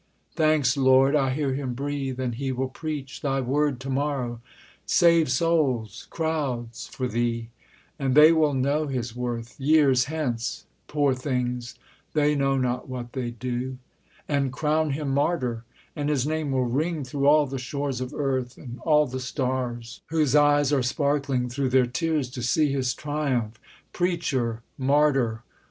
Thanks, 0.33 0.75
Lord! 0.77 1.15
I 1.15 1.29
hear 1.29 1.53
him 1.53 1.75
breathe: 1.75 2.19
And 2.19 2.33
he 2.33 2.51
will 2.51 2.69
preach 2.69 3.21
Thy 3.21 3.39
word 3.39 3.79
to 3.81 3.89
morrow! 3.91 4.41
save 4.83 5.29
Souls, 5.29 6.07
crowds, 6.09 6.87
for 6.87 7.07
Thee! 7.07 7.49
And 7.99 8.15
they 8.15 8.31
will 8.31 8.55
know 8.55 8.87
his 8.87 9.15
worth 9.15 9.53
Years 9.59 10.05
hence 10.05 10.65
poor 10.87 11.13
things, 11.13 11.75
they 12.13 12.33
know 12.33 12.57
not 12.57 12.89
what 12.89 13.13
they 13.13 13.29
do! 13.29 13.77
And 14.27 14.51
crown 14.51 14.89
him 14.93 15.11
martyr; 15.13 15.65
and 15.95 16.09
his 16.09 16.25
name 16.25 16.49
will 16.49 16.65
ring 16.65 17.03
Through 17.03 17.27
all 17.27 17.45
the 17.45 17.59
shores 17.59 18.01
of 18.01 18.11
earth, 18.11 18.57
and 18.57 18.79
all 18.79 19.05
the 19.05 19.19
stars 19.19 20.01
Whose 20.07 20.35
eyes 20.35 20.73
are 20.73 20.81
sparkling 20.81 21.47
through 21.47 21.69
their 21.69 21.85
tears 21.85 22.31
to 22.31 22.41
see 22.41 22.71
His 22.71 22.95
triumph 22.95 23.59
Preacher! 23.93 24.63
Martyr! 24.79 25.43